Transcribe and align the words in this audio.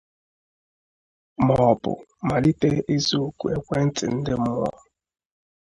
ma 1.45 1.55
ọbụ 1.71 1.91
malite 2.27 2.69
ịza 2.95 3.17
oku 3.27 3.45
ekwentị 3.55 4.05
ndị 4.17 4.33
mmụọ 4.39 4.69